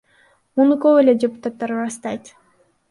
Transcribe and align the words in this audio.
Муну 0.61 0.77
көп 0.85 1.03
эле 1.03 1.15
депутаттар 1.25 1.77
ырастайт. 1.79 2.35